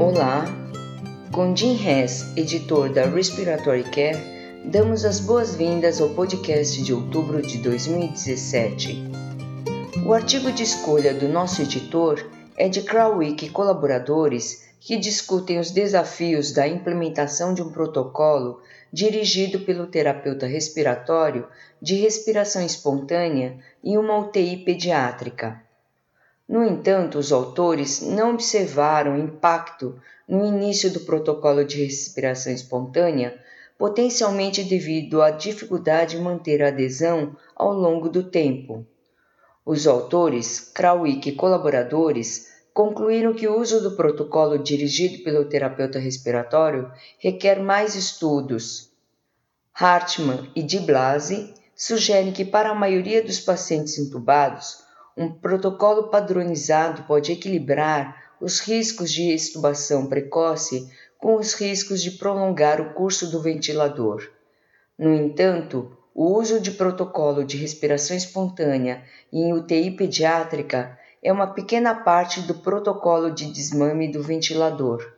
Olá, 0.00 0.44
com 1.32 1.56
Jim 1.56 1.74
Hess, 1.74 2.24
editor 2.36 2.88
da 2.88 3.06
Respiratory 3.06 3.82
Care, 3.82 4.16
damos 4.64 5.04
as 5.04 5.18
boas-vindas 5.18 6.00
ao 6.00 6.10
podcast 6.10 6.80
de 6.84 6.94
outubro 6.94 7.42
de 7.42 7.58
2017. 7.58 9.02
O 10.06 10.12
artigo 10.12 10.52
de 10.52 10.62
escolha 10.62 11.12
do 11.12 11.28
nosso 11.28 11.62
editor 11.62 12.24
é 12.56 12.68
de 12.68 12.82
Krawick 12.82 13.44
e 13.46 13.50
colaboradores 13.50 14.68
que 14.78 14.96
discutem 14.96 15.58
os 15.58 15.72
desafios 15.72 16.52
da 16.52 16.68
implementação 16.68 17.52
de 17.52 17.60
um 17.60 17.72
protocolo 17.72 18.60
dirigido 18.92 19.58
pelo 19.58 19.88
terapeuta 19.88 20.46
respiratório 20.46 21.44
de 21.82 21.96
respiração 21.96 22.64
espontânea 22.64 23.58
em 23.82 23.98
uma 23.98 24.16
UTI 24.16 24.58
pediátrica. 24.58 25.60
No 26.48 26.64
entanto, 26.64 27.18
os 27.18 27.30
autores 27.30 28.00
não 28.00 28.30
observaram 28.32 29.18
impacto 29.18 30.00
no 30.26 30.46
início 30.46 30.90
do 30.90 31.00
protocolo 31.00 31.62
de 31.62 31.84
respiração 31.84 32.52
espontânea, 32.52 33.38
potencialmente 33.76 34.64
devido 34.64 35.20
à 35.20 35.30
dificuldade 35.30 36.16
de 36.16 36.22
manter 36.22 36.62
a 36.62 36.68
adesão 36.68 37.36
ao 37.54 37.72
longo 37.72 38.08
do 38.08 38.24
tempo. 38.24 38.86
Os 39.64 39.86
autores, 39.86 40.60
Krawick 40.74 41.28
e 41.28 41.34
colaboradores, 41.34 42.48
concluíram 42.72 43.34
que 43.34 43.46
o 43.46 43.60
uso 43.60 43.82
do 43.82 43.96
protocolo 43.96 44.58
dirigido 44.58 45.22
pelo 45.22 45.44
terapeuta 45.44 45.98
respiratório 45.98 46.90
requer 47.18 47.60
mais 47.60 47.94
estudos. 47.94 48.90
Hartmann 49.74 50.50
e 50.56 50.62
Di 50.62 50.80
Blasi 50.80 51.52
sugerem 51.76 52.32
que 52.32 52.44
para 52.44 52.70
a 52.70 52.74
maioria 52.74 53.22
dos 53.22 53.38
pacientes 53.38 53.98
intubados, 53.98 54.87
um 55.18 55.28
protocolo 55.28 56.04
padronizado 56.04 57.02
pode 57.02 57.32
equilibrar 57.32 58.32
os 58.40 58.60
riscos 58.60 59.10
de 59.10 59.32
extubação 59.32 60.06
precoce 60.06 60.88
com 61.18 61.34
os 61.34 61.54
riscos 61.54 62.00
de 62.00 62.12
prolongar 62.12 62.80
o 62.80 62.94
curso 62.94 63.28
do 63.28 63.42
ventilador. 63.42 64.30
No 64.96 65.12
entanto, 65.12 65.90
o 66.14 66.38
uso 66.38 66.60
de 66.60 66.70
protocolo 66.70 67.44
de 67.44 67.56
respiração 67.56 68.16
espontânea 68.16 69.02
em 69.32 69.52
UTI 69.52 69.90
pediátrica 69.90 70.96
é 71.20 71.32
uma 71.32 71.48
pequena 71.48 71.96
parte 71.96 72.40
do 72.42 72.54
protocolo 72.54 73.32
de 73.32 73.50
desmame 73.50 74.12
do 74.12 74.22
ventilador. 74.22 75.14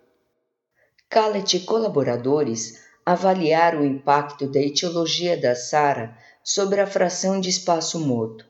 Callet 1.11 1.59
e 1.59 1.61
colaboradores 1.61 2.83
avaliaram 3.05 3.83
o 3.83 3.87
impacto 3.87 4.47
da 4.47 4.61
etiologia 4.61 5.39
da 5.39 5.55
SARA 5.55 6.17
sobre 6.43 6.81
a 6.81 6.87
fração 6.87 7.39
de 7.39 7.51
espaço 7.51 8.01
morto. 8.01 8.50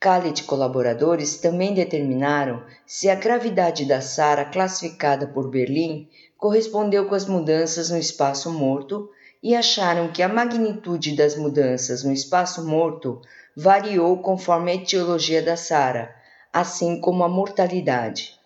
Callet 0.00 0.40
e 0.40 0.44
colaboradores 0.44 1.36
também 1.36 1.74
determinaram 1.74 2.64
se 2.86 3.10
a 3.10 3.14
gravidade 3.14 3.84
da 3.84 4.00
SARA 4.00 4.46
classificada 4.46 5.26
por 5.26 5.50
Berlim 5.50 6.08
correspondeu 6.38 7.06
com 7.06 7.14
as 7.14 7.26
mudanças 7.26 7.90
no 7.90 7.98
espaço 7.98 8.50
morto 8.50 9.10
e 9.42 9.54
acharam 9.54 10.10
que 10.10 10.22
a 10.22 10.28
magnitude 10.28 11.14
das 11.14 11.36
mudanças 11.36 12.02
no 12.02 12.12
espaço 12.12 12.66
morto 12.66 13.20
variou 13.54 14.16
conforme 14.22 14.72
a 14.72 14.74
etiologia 14.76 15.42
da 15.42 15.54
SARA, 15.54 16.14
assim 16.50 16.98
como 16.98 17.22
a 17.22 17.28
mortalidade. 17.28 18.40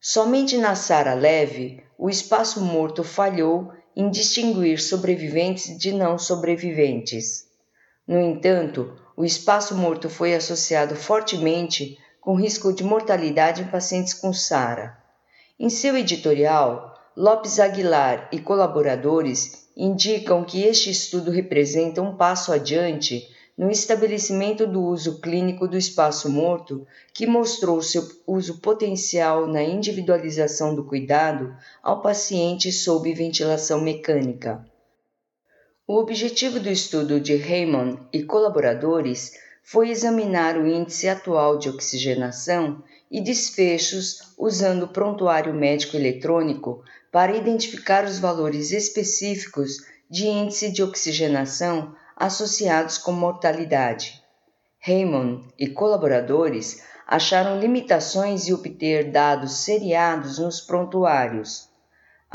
Somente 0.00 0.56
na 0.58 0.76
Sara 0.76 1.14
leve, 1.14 1.82
o 1.98 2.08
espaço 2.08 2.60
morto 2.60 3.02
falhou 3.02 3.72
em 3.96 4.10
distinguir 4.10 4.78
sobreviventes 4.80 5.76
de 5.76 5.92
não 5.92 6.18
sobreviventes. 6.18 7.48
No 8.06 8.20
entanto, 8.20 8.94
o 9.16 9.24
espaço 9.24 9.76
morto 9.76 10.10
foi 10.10 10.34
associado 10.34 10.96
fortemente 10.96 11.98
com 12.20 12.34
risco 12.34 12.72
de 12.72 12.82
mortalidade 12.82 13.62
em 13.62 13.66
pacientes 13.66 14.14
com 14.14 14.32
SARA. 14.32 14.96
Em 15.58 15.70
seu 15.70 15.96
editorial, 15.96 16.94
Lopes 17.16 17.60
Aguilar 17.60 18.28
e 18.32 18.40
colaboradores 18.40 19.68
indicam 19.76 20.42
que 20.44 20.62
este 20.62 20.90
estudo 20.90 21.30
representa 21.30 22.02
um 22.02 22.16
passo 22.16 22.52
adiante 22.52 23.28
no 23.56 23.70
estabelecimento 23.70 24.66
do 24.66 24.82
uso 24.82 25.20
clínico 25.20 25.68
do 25.68 25.76
espaço 25.76 26.28
morto, 26.28 26.84
que 27.12 27.24
mostrou 27.24 27.80
seu 27.80 28.04
uso 28.26 28.58
potencial 28.60 29.46
na 29.46 29.62
individualização 29.62 30.74
do 30.74 30.84
cuidado 30.84 31.54
ao 31.80 32.02
paciente 32.02 32.72
sob 32.72 33.12
ventilação 33.14 33.80
mecânica. 33.80 34.64
O 35.86 35.98
objetivo 35.98 36.58
do 36.58 36.70
estudo 36.70 37.20
de 37.20 37.36
Raymond 37.36 38.00
e 38.10 38.22
colaboradores 38.22 39.32
foi 39.62 39.90
examinar 39.90 40.56
o 40.56 40.66
índice 40.66 41.10
atual 41.10 41.58
de 41.58 41.68
oxigenação 41.68 42.82
e 43.10 43.20
desfechos 43.20 44.32
usando 44.38 44.84
o 44.84 44.88
prontuário 44.88 45.52
médico 45.52 45.94
eletrônico 45.94 46.82
para 47.12 47.36
identificar 47.36 48.06
os 48.06 48.18
valores 48.18 48.70
específicos 48.70 49.76
de 50.08 50.26
índice 50.26 50.72
de 50.72 50.82
oxigenação 50.82 51.94
associados 52.16 52.96
com 52.96 53.12
mortalidade. 53.12 54.22
Raymond 54.80 55.46
e 55.58 55.68
colaboradores 55.68 56.82
acharam 57.06 57.60
limitações 57.60 58.48
em 58.48 58.54
obter 58.54 59.10
dados 59.10 59.58
seriados 59.58 60.38
nos 60.38 60.62
prontuários. 60.62 61.68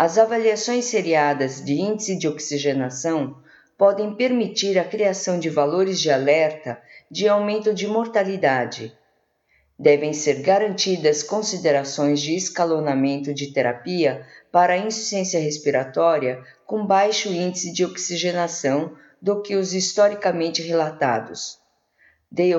As 0.01 0.17
avaliações 0.17 0.85
seriadas 0.85 1.61
de 1.61 1.73
índice 1.73 2.17
de 2.17 2.25
oxigenação 2.25 3.35
podem 3.77 4.15
permitir 4.15 4.79
a 4.79 4.85
criação 4.85 5.37
de 5.37 5.49
valores 5.49 5.99
de 5.99 6.09
alerta 6.09 6.81
de 7.11 7.27
aumento 7.27 7.73
de 7.73 7.85
mortalidade. 7.85 8.97
Devem 9.77 10.13
ser 10.13 10.41
garantidas 10.41 11.21
considerações 11.21 12.21
de 12.21 12.33
escalonamento 12.33 13.33
de 13.33 13.51
terapia 13.51 14.25
para 14.53 14.77
insuficiência 14.77 15.37
respiratória 15.37 16.41
com 16.65 16.85
baixo 16.85 17.27
índice 17.27 17.73
de 17.73 17.83
oxigenação 17.83 18.95
do 19.21 19.41
que 19.41 19.57
os 19.57 19.73
historicamente 19.73 20.61
relatados. 20.61 21.58
Dale 22.31 22.53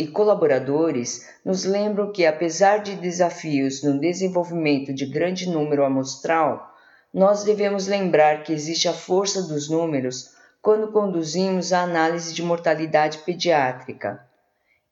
e 0.00 0.08
colaboradores 0.08 1.28
nos 1.44 1.64
lembram 1.64 2.10
que, 2.10 2.26
apesar 2.26 2.78
de 2.78 2.96
desafios 2.96 3.84
no 3.84 4.00
desenvolvimento 4.00 4.92
de 4.92 5.06
grande 5.06 5.48
número 5.48 5.84
amostral, 5.84 6.74
nós 7.14 7.44
devemos 7.44 7.86
lembrar 7.86 8.42
que 8.42 8.52
existe 8.52 8.88
a 8.88 8.92
força 8.92 9.42
dos 9.42 9.70
números 9.70 10.32
quando 10.60 10.90
conduzimos 10.90 11.72
a 11.72 11.82
análise 11.82 12.34
de 12.34 12.42
mortalidade 12.42 13.18
pediátrica. 13.18 14.26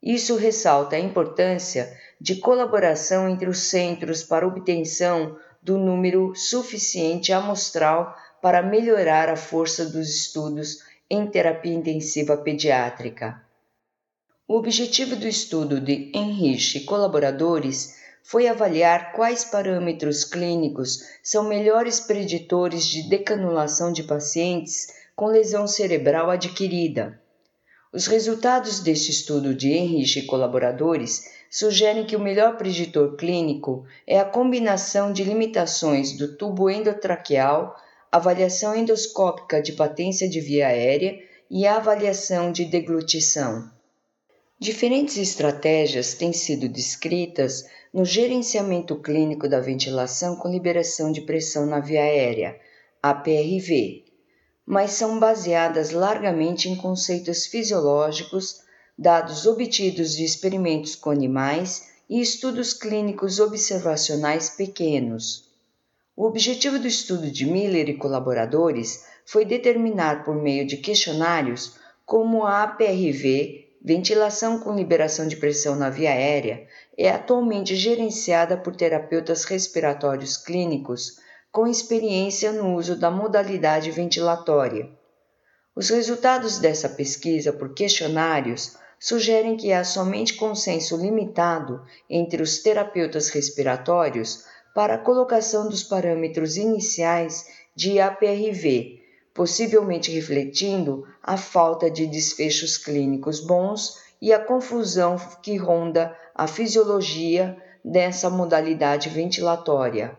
Isso 0.00 0.36
ressalta 0.36 0.94
a 0.94 1.00
importância 1.00 1.92
de 2.20 2.36
colaboração 2.36 3.28
entre 3.28 3.48
os 3.48 3.58
centros 3.64 4.22
para 4.22 4.46
obtenção 4.46 5.36
do 5.60 5.76
número 5.76 6.36
suficiente 6.36 7.32
amostral 7.32 8.16
para 8.40 8.62
melhorar 8.62 9.28
a 9.28 9.36
força 9.36 9.84
dos 9.84 10.08
estudos 10.08 10.84
em 11.10 11.26
terapia 11.26 11.74
intensiva 11.74 12.36
pediátrica. 12.36 13.47
O 14.50 14.56
objetivo 14.56 15.14
do 15.14 15.28
estudo 15.28 15.78
de 15.78 16.10
Henrich 16.14 16.78
e 16.78 16.84
colaboradores 16.84 17.98
foi 18.22 18.48
avaliar 18.48 19.12
quais 19.12 19.44
parâmetros 19.44 20.24
clínicos 20.24 21.00
são 21.22 21.44
melhores 21.44 22.00
preditores 22.00 22.86
de 22.86 23.10
decanulação 23.10 23.92
de 23.92 24.02
pacientes 24.02 24.86
com 25.14 25.26
lesão 25.26 25.66
cerebral 25.66 26.30
adquirida. 26.30 27.20
Os 27.92 28.06
resultados 28.06 28.80
deste 28.80 29.10
estudo 29.10 29.54
de 29.54 29.70
Henrich 29.70 30.18
e 30.18 30.24
colaboradores 30.24 31.30
sugerem 31.50 32.06
que 32.06 32.16
o 32.16 32.20
melhor 32.20 32.56
preditor 32.56 33.16
clínico 33.16 33.84
é 34.06 34.18
a 34.18 34.24
combinação 34.24 35.12
de 35.12 35.24
limitações 35.24 36.16
do 36.16 36.38
tubo 36.38 36.70
endotraqueal 36.70 37.76
avaliação 38.10 38.74
endoscópica 38.74 39.60
de 39.60 39.72
patência 39.72 40.26
de 40.26 40.40
via 40.40 40.68
aérea 40.68 41.18
e 41.50 41.66
avaliação 41.66 42.50
de 42.50 42.64
deglutição. 42.64 43.76
Diferentes 44.60 45.16
estratégias 45.16 46.14
têm 46.14 46.32
sido 46.32 46.68
descritas 46.68 47.64
no 47.94 48.04
gerenciamento 48.04 48.96
clínico 48.96 49.48
da 49.48 49.60
ventilação 49.60 50.34
com 50.34 50.50
liberação 50.50 51.12
de 51.12 51.20
pressão 51.20 51.64
na 51.64 51.78
via 51.78 52.02
aérea, 52.02 52.58
APRV, 53.00 54.04
mas 54.66 54.90
são 54.90 55.16
baseadas 55.20 55.92
largamente 55.92 56.68
em 56.68 56.74
conceitos 56.74 57.46
fisiológicos, 57.46 58.62
dados 58.98 59.46
obtidos 59.46 60.16
de 60.16 60.24
experimentos 60.24 60.96
com 60.96 61.10
animais 61.10 61.90
e 62.10 62.20
estudos 62.20 62.74
clínicos 62.74 63.38
observacionais 63.38 64.50
pequenos. 64.50 65.52
O 66.16 66.26
objetivo 66.26 66.80
do 66.80 66.88
estudo 66.88 67.30
de 67.30 67.46
Miller 67.46 67.88
e 67.88 67.96
colaboradores 67.96 69.04
foi 69.24 69.44
determinar 69.44 70.24
por 70.24 70.34
meio 70.34 70.66
de 70.66 70.78
questionários 70.78 71.76
como 72.04 72.44
a 72.44 72.64
APRV, 72.64 73.67
ventilação 73.82 74.58
com 74.58 74.74
liberação 74.74 75.26
de 75.26 75.36
pressão 75.36 75.76
na 75.76 75.90
via 75.90 76.10
aérea, 76.10 76.66
é 76.96 77.08
atualmente 77.10 77.76
gerenciada 77.76 78.56
por 78.56 78.74
terapeutas 78.74 79.44
respiratórios 79.44 80.36
clínicos 80.36 81.18
com 81.50 81.66
experiência 81.66 82.52
no 82.52 82.74
uso 82.74 82.96
da 82.96 83.10
modalidade 83.10 83.90
ventilatória. 83.90 84.90
Os 85.74 85.90
resultados 85.90 86.58
dessa 86.58 86.88
pesquisa 86.88 87.52
por 87.52 87.72
questionários 87.72 88.76
sugerem 88.98 89.56
que 89.56 89.72
há 89.72 89.84
somente 89.84 90.34
consenso 90.34 90.96
limitado 90.96 91.82
entre 92.10 92.42
os 92.42 92.58
terapeutas 92.58 93.28
respiratórios 93.30 94.44
para 94.74 94.94
a 94.94 94.98
colocação 94.98 95.68
dos 95.68 95.82
parâmetros 95.82 96.56
iniciais 96.56 97.46
de 97.74 98.00
APRV, 98.00 99.00
possivelmente 99.38 100.10
refletindo 100.10 101.06
a 101.22 101.36
falta 101.36 101.88
de 101.88 102.08
desfechos 102.08 102.76
clínicos 102.76 103.38
bons 103.38 104.02
e 104.20 104.32
a 104.32 104.40
confusão 104.40 105.16
que 105.40 105.56
ronda 105.56 106.12
a 106.34 106.48
fisiologia 106.48 107.56
dessa 107.84 108.28
modalidade 108.28 109.08
ventilatória. 109.08 110.18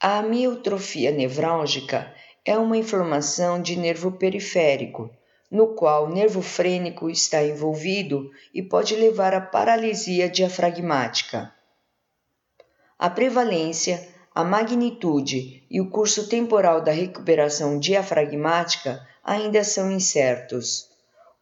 A 0.00 0.18
amiotrofia 0.18 1.10
nevrálgica 1.10 2.14
é 2.44 2.56
uma 2.56 2.76
inflamação 2.76 3.60
de 3.60 3.74
nervo 3.74 4.12
periférico, 4.12 5.10
no 5.50 5.74
qual 5.74 6.06
o 6.06 6.14
nervo 6.14 6.40
frênico 6.40 7.10
está 7.10 7.42
envolvido 7.42 8.30
e 8.54 8.62
pode 8.62 8.94
levar 8.94 9.34
à 9.34 9.40
paralisia 9.40 10.28
diafragmática. 10.28 11.52
A 12.96 13.10
prevalência 13.10 14.08
a 14.34 14.42
magnitude 14.42 15.61
e 15.72 15.80
o 15.80 15.88
curso 15.88 16.28
temporal 16.28 16.82
da 16.82 16.92
recuperação 16.92 17.78
diafragmática 17.78 19.00
ainda 19.24 19.64
são 19.64 19.90
incertos. 19.90 20.90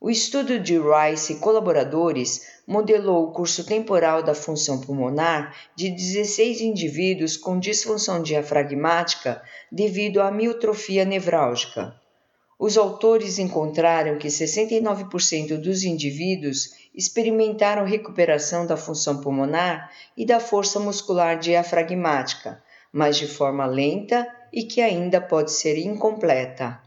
O 0.00 0.08
estudo 0.08 0.60
de 0.60 0.78
Rice 0.78 1.32
e 1.32 1.36
colaboradores 1.36 2.46
modelou 2.64 3.24
o 3.24 3.32
curso 3.32 3.64
temporal 3.64 4.22
da 4.22 4.32
função 4.32 4.80
pulmonar 4.80 5.56
de 5.74 5.90
16 5.90 6.60
indivíduos 6.60 7.36
com 7.36 7.58
disfunção 7.58 8.22
diafragmática 8.22 9.42
devido 9.70 10.22
à 10.22 10.30
miotrofia 10.30 11.04
nevrálgica. 11.04 11.92
Os 12.56 12.78
autores 12.78 13.36
encontraram 13.36 14.16
que 14.16 14.28
69% 14.28 15.56
dos 15.56 15.82
indivíduos 15.82 16.70
experimentaram 16.94 17.84
recuperação 17.84 18.64
da 18.64 18.76
função 18.76 19.20
pulmonar 19.20 19.90
e 20.16 20.24
da 20.24 20.38
força 20.38 20.78
muscular 20.78 21.36
diafragmática, 21.36 22.62
mas 22.92 23.16
de 23.16 23.26
forma 23.26 23.66
lenta 23.66 24.26
e 24.52 24.64
que 24.64 24.80
ainda 24.80 25.20
pode 25.20 25.52
ser 25.52 25.78
incompleta. 25.78 26.80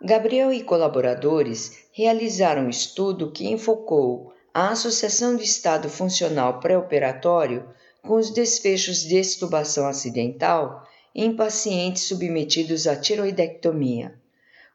Gabriel 0.00 0.52
e 0.52 0.62
colaboradores 0.62 1.86
realizaram 1.92 2.66
um 2.66 2.70
estudo 2.70 3.32
que 3.32 3.48
enfocou 3.48 4.32
a 4.54 4.70
associação 4.70 5.36
do 5.36 5.42
estado 5.42 5.88
funcional 5.88 6.60
pré-operatório 6.60 7.68
com 8.02 8.14
os 8.14 8.30
desfechos 8.30 9.00
de 9.00 9.16
extubação 9.16 9.86
acidental 9.86 10.86
em 11.14 11.34
pacientes 11.34 12.04
submetidos 12.04 12.86
à 12.86 12.94
tiroidectomia. 12.94 14.14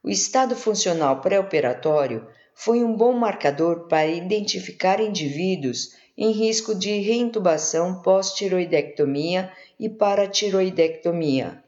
O 0.04 0.10
estado 0.10 0.56
funcional 0.56 1.22
pré-operatório 1.22 2.28
foi 2.54 2.84
um 2.84 2.96
bom 2.96 3.14
marcador 3.14 3.88
para 3.88 4.06
identificar 4.06 5.00
indivíduos 5.00 5.96
em 6.18 6.32
risco 6.32 6.76
de 6.76 7.00
reintubação 7.00 8.02
pós-tiroidectomia 8.02 9.52
e 9.80 9.90
paratiroidectomia. 9.90 11.64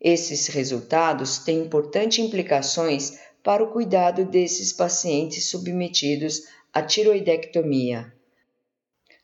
Esses 0.00 0.46
resultados 0.48 1.38
têm 1.38 1.60
importantes 1.60 2.24
implicações 2.24 3.18
para 3.42 3.62
o 3.62 3.72
cuidado 3.72 4.24
desses 4.24 4.72
pacientes 4.72 5.50
submetidos 5.50 6.42
à 6.72 6.82
tiroidectomia. 6.82 8.12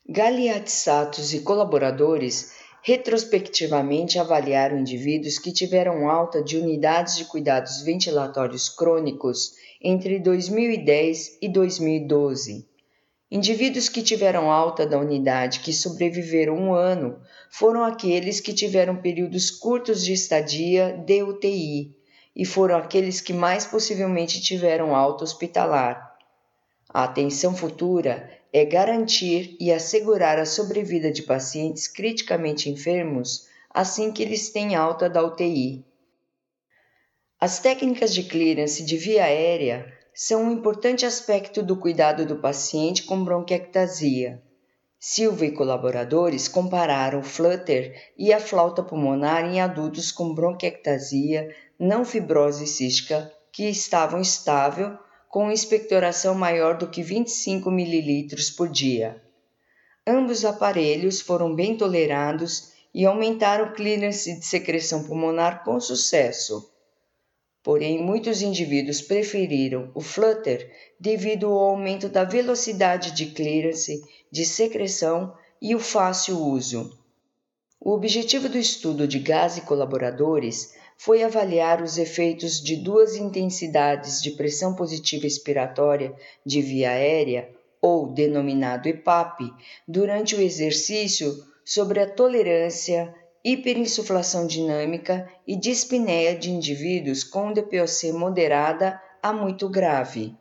Galiatsatos 0.07 1.33
e 1.33 1.41
colaboradores 1.41 2.51
retrospectivamente 2.81 4.17
avaliaram 4.17 4.79
indivíduos 4.79 5.37
que 5.37 5.51
tiveram 5.51 6.09
alta 6.09 6.41
de 6.41 6.57
unidades 6.57 7.17
de 7.17 7.25
cuidados 7.25 7.81
ventilatórios 7.81 8.69
crônicos 8.69 9.53
entre 9.81 10.19
2010 10.19 11.37
e 11.41 11.49
2012. 11.49 12.67
Indivíduos 13.31 13.87
que 13.87 14.01
tiveram 14.01 14.49
alta 14.49 14.87
da 14.87 14.97
unidade 14.97 15.59
que 15.59 15.71
sobreviveram 15.71 16.55
um 16.55 16.73
ano 16.73 17.21
foram 17.51 17.83
aqueles 17.83 18.39
que 18.39 18.51
tiveram 18.51 18.95
períodos 18.95 19.51
curtos 19.51 20.03
de 20.03 20.13
estadia 20.13 20.97
de 21.05 21.21
UTI 21.21 21.95
e 22.35 22.43
foram 22.43 22.77
aqueles 22.77 23.21
que 23.21 23.31
mais 23.31 23.65
possivelmente 23.65 24.41
tiveram 24.41 24.95
alta 24.95 25.23
hospitalar. 25.23 26.17
A 26.91 27.03
atenção 27.03 27.55
futura 27.55 28.31
é 28.51 28.65
garantir 28.65 29.55
e 29.59 29.71
assegurar 29.71 30.39
a 30.39 30.45
sobrevida 30.45 31.11
de 31.11 31.21
pacientes 31.21 31.87
criticamente 31.87 32.67
enfermos 32.67 33.47
assim 33.69 34.11
que 34.11 34.23
eles 34.23 34.49
têm 34.49 34.75
alta 34.75 35.07
da 35.07 35.23
UTI. 35.23 35.85
As 37.39 37.59
técnicas 37.59 38.11
de 38.11 38.23
clearance 38.23 38.83
de 38.83 38.97
via 38.97 39.25
aérea 39.25 39.98
são 40.13 40.43
um 40.43 40.51
importante 40.51 41.05
aspecto 41.05 41.63
do 41.63 41.75
cuidado 41.75 42.25
do 42.25 42.37
paciente 42.37 43.03
com 43.03 43.23
bronquiectasia. 43.23 44.41
Silva 44.99 45.45
e 45.45 45.51
colaboradores 45.51 46.47
compararam 46.47 47.19
o 47.19 47.23
flutter 47.23 48.11
e 48.17 48.33
a 48.33 48.39
flauta 48.39 48.83
pulmonar 48.83 49.45
em 49.45 49.61
adultos 49.61 50.11
com 50.11 50.33
bronquiectasia 50.33 51.55
não 51.79 52.03
fibrose 52.03 52.67
cística 52.67 53.31
que 53.51 53.69
estavam 53.69 54.19
estável 54.19 54.97
com 55.29 55.51
expectoração 55.51 56.35
maior 56.35 56.77
do 56.77 56.89
que 56.89 57.01
25 57.01 57.69
ml 57.69 58.27
por 58.57 58.67
dia. 58.67 59.23
Ambos 60.05 60.43
aparelhos 60.43 61.21
foram 61.21 61.53
bem 61.55 61.77
tolerados 61.77 62.73
e 62.93 63.05
aumentaram 63.05 63.65
o 63.65 63.73
clearance 63.73 64.39
de 64.39 64.45
secreção 64.45 65.03
pulmonar 65.03 65.63
com 65.63 65.79
sucesso. 65.79 66.69
Porém, 67.61 68.01
muitos 68.01 68.41
indivíduos 68.41 69.01
preferiram 69.01 69.91
o 69.93 70.01
flutter 70.01 70.71
devido 70.99 71.47
ao 71.47 71.71
aumento 71.71 72.07
da 72.07 72.23
velocidade 72.23 73.11
de 73.11 73.27
clearance, 73.27 74.01
de 74.31 74.45
secreção 74.45 75.33
e 75.61 75.75
o 75.75 75.79
fácil 75.79 76.37
uso. 76.37 76.97
O 77.79 77.91
objetivo 77.91 78.47
do 78.47 78.57
estudo 78.57 79.07
de 79.07 79.19
gás 79.19 79.57
e 79.57 79.61
colaboradores 79.61 80.73
foi 80.97 81.23
avaliar 81.23 81.81
os 81.81 81.97
efeitos 81.97 82.61
de 82.61 82.75
duas 82.75 83.15
intensidades 83.15 84.21
de 84.21 84.31
pressão 84.31 84.75
positiva 84.75 85.25
expiratória 85.25 86.13
de 86.45 86.61
via 86.61 86.91
aérea, 86.91 87.49
ou 87.81 88.07
denominado 88.07 88.89
EPAP, 88.89 89.49
durante 89.87 90.35
o 90.35 90.41
exercício 90.41 91.41
sobre 91.63 92.01
a 92.01 92.09
tolerância 92.09 93.15
hiperinsuflação 93.43 94.45
dinâmica 94.45 95.29
e 95.47 95.55
dispneia 95.55 96.35
de 96.35 96.51
indivíduos 96.51 97.23
com 97.23 97.53
DPOC 97.53 98.11
moderada 98.11 99.01
a 99.21 99.31
muito 99.31 99.69
grave. 99.69 100.35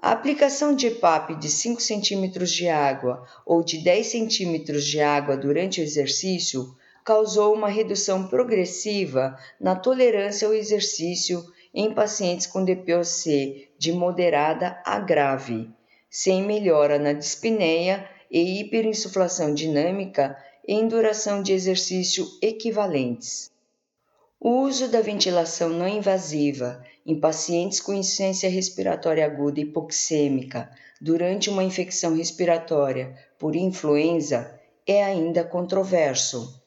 A 0.00 0.12
aplicação 0.12 0.74
de 0.74 0.86
EPAP 0.88 1.34
de 1.36 1.48
5 1.48 1.80
cm 1.80 2.44
de 2.44 2.68
água 2.68 3.26
ou 3.44 3.62
de 3.62 3.78
10 3.78 4.12
cm 4.12 4.78
de 4.78 5.00
água 5.00 5.36
durante 5.36 5.80
o 5.80 5.84
exercício 5.84 6.76
causou 7.04 7.54
uma 7.54 7.68
redução 7.68 8.26
progressiva 8.26 9.38
na 9.60 9.74
tolerância 9.74 10.46
ao 10.46 10.54
exercício 10.54 11.44
em 11.72 11.92
pacientes 11.92 12.46
com 12.46 12.64
DPOC 12.64 13.68
de 13.78 13.92
moderada 13.92 14.80
a 14.84 14.98
grave, 14.98 15.70
sem 16.10 16.42
melhora 16.42 16.98
na 16.98 17.12
dispneia 17.12 18.08
e 18.30 18.60
hiperinsuflação 18.60 19.54
dinâmica 19.54 20.36
em 20.68 20.88
duração 20.88 21.42
de 21.42 21.52
exercício 21.52 22.26
equivalentes. 22.42 23.50
O 24.40 24.62
uso 24.62 24.88
da 24.88 25.00
ventilação 25.00 25.68
não 25.68 25.86
invasiva 25.86 26.84
em 27.06 27.18
pacientes 27.18 27.80
com 27.80 27.94
insuficiência 27.94 28.50
respiratória 28.50 29.24
aguda 29.24 29.60
hipoxêmica 29.60 30.68
durante 31.00 31.48
uma 31.48 31.62
infecção 31.62 32.16
respiratória 32.16 33.16
por 33.38 33.54
influenza 33.54 34.58
é 34.86 35.04
ainda 35.04 35.44
controverso. 35.44 36.60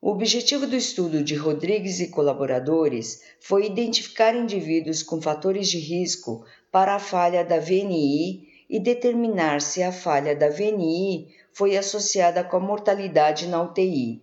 O 0.00 0.10
objetivo 0.10 0.66
do 0.66 0.76
estudo 0.76 1.22
de 1.22 1.34
Rodrigues 1.34 2.00
e 2.00 2.08
colaboradores 2.08 3.22
foi 3.40 3.66
identificar 3.66 4.34
indivíduos 4.34 5.02
com 5.02 5.20
fatores 5.20 5.68
de 5.68 5.78
risco 5.78 6.44
para 6.70 6.94
a 6.94 6.98
falha 6.98 7.44
da 7.44 7.58
VNI 7.58 8.48
e 8.68 8.78
determinar 8.78 9.60
se 9.60 9.82
a 9.82 9.92
falha 9.92 10.34
da 10.34 10.48
VNI 10.48 11.28
foi 11.52 11.76
associada 11.76 12.44
com 12.44 12.56
a 12.56 12.60
mortalidade 12.60 13.46
na 13.46 13.62
UTI. 13.62 14.22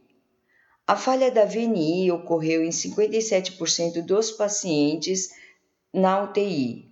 A 0.86 0.96
falha 0.96 1.30
da 1.30 1.46
VNI 1.46 2.12
ocorreu 2.12 2.64
em 2.64 2.70
57% 2.70 4.02
dos 4.06 4.32
pacientes 4.32 5.30
na 5.94 6.24
UTI. 6.24 6.90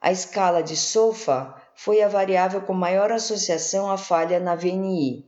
A 0.00 0.10
escala 0.10 0.62
de 0.62 0.76
SOFA 0.76 1.54
foi 1.74 2.02
a 2.02 2.08
variável 2.08 2.60
com 2.62 2.72
maior 2.72 3.12
associação 3.12 3.90
à 3.90 3.96
falha 3.96 4.40
na 4.40 4.56
VNI. 4.56 5.24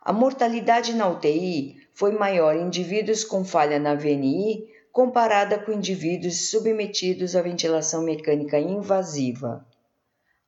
A 0.00 0.12
mortalidade 0.12 0.94
na 0.94 1.08
UTI 1.08 1.76
foi 1.92 2.12
maior 2.12 2.56
em 2.56 2.62
indivíduos 2.62 3.24
com 3.24 3.44
falha 3.44 3.78
na 3.78 3.94
VNI 3.94 4.66
comparada 4.90 5.58
com 5.58 5.72
indivíduos 5.72 6.48
submetidos 6.48 7.36
à 7.36 7.42
ventilação 7.42 8.02
mecânica 8.02 8.58
invasiva. 8.58 9.66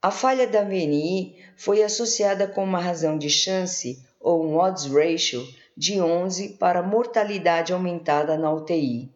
A 0.00 0.12
falha 0.12 0.47
da 0.47 0.62
VNI 0.62 1.35
foi 1.57 1.83
associada 1.83 2.47
com 2.47 2.62
uma 2.62 2.78
razão 2.78 3.19
de 3.19 3.28
chance 3.28 4.00
ou 4.21 4.47
um 4.47 4.57
odds 4.57 4.87
ratio 4.87 5.45
de 5.76 6.00
11 6.00 6.50
para 6.50 6.85
mortalidade 6.85 7.73
aumentada 7.73 8.38
na 8.38 8.52
UTI. 8.52 9.12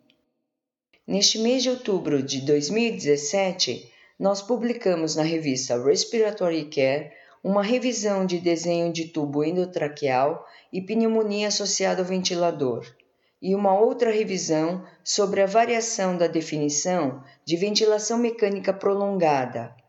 Neste 1.07 1.39
mês 1.39 1.63
de 1.63 1.71
outubro 1.71 2.21
de 2.21 2.41
2017, 2.41 3.93
nós 4.19 4.43
publicamos 4.43 5.15
na 5.15 5.23
revista 5.23 5.81
Respiratory 5.81 6.65
Care 6.65 7.13
uma 7.45 7.63
revisão 7.63 8.27
de 8.27 8.41
desenho 8.41 8.93
de 8.93 9.05
tubo 9.07 9.45
endotraqueal 9.45 10.45
e 10.73 10.81
pneumonia 10.81 11.47
associada 11.47 12.03
ao 12.03 12.09
ventilador, 12.09 12.85
e 13.41 13.55
uma 13.55 13.79
outra 13.79 14.11
revisão 14.11 14.85
sobre 15.05 15.43
a 15.43 15.47
variação 15.47 16.17
da 16.17 16.27
definição 16.27 17.23
de 17.45 17.57
ventilação 17.57 18.19
mecânica 18.19 18.73
prolongada. 18.73 19.81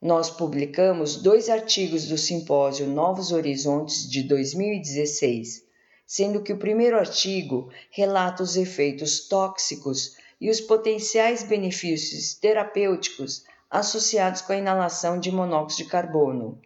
Nós 0.00 0.30
publicamos 0.30 1.16
dois 1.16 1.48
artigos 1.48 2.06
do 2.06 2.16
simpósio 2.16 2.86
Novos 2.86 3.32
Horizontes 3.32 4.08
de 4.08 4.22
2016, 4.22 5.64
sendo 6.06 6.40
que 6.40 6.52
o 6.52 6.56
primeiro 6.56 6.96
artigo 6.96 7.68
relata 7.90 8.44
os 8.44 8.56
efeitos 8.56 9.26
tóxicos 9.26 10.16
e 10.40 10.48
os 10.48 10.60
potenciais 10.60 11.42
benefícios 11.42 12.34
terapêuticos 12.34 13.44
associados 13.68 14.40
com 14.40 14.52
a 14.52 14.56
inalação 14.58 15.18
de 15.18 15.32
monóxido 15.32 15.82
de 15.82 15.90
carbono. 15.90 16.60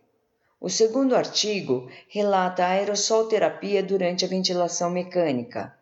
O 0.61 0.69
segundo 0.69 1.17
artigo 1.17 1.91
relata 2.09 2.63
a 2.63 2.69
aerossol 2.69 3.29
terapia 3.29 3.83
durante 3.83 4.27
a 4.27 4.29
ventilação 4.29 4.91
mecânica. 4.91 5.75